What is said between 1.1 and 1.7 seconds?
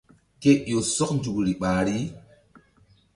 nzukri